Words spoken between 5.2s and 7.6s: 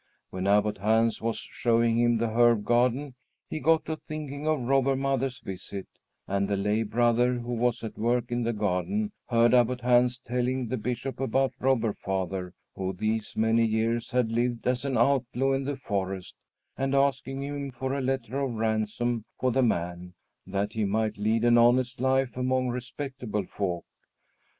visit, and the lay brother, who